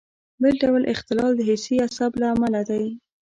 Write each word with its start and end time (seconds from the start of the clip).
بل 0.41 0.53
ډول 0.63 0.83
اختلال 0.93 1.31
د 1.35 1.41
حسي 1.49 1.75
عصب 1.85 2.11
له 2.21 2.27
امله 2.35 2.61
دی. 2.69 2.85